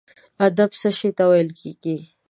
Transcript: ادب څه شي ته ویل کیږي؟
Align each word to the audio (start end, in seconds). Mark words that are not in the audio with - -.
ادب 0.45 0.69
څه 0.81 0.89
شي 0.97 1.09
ته 1.17 1.23
ویل 1.29 1.49
کیږي؟ 1.59 1.97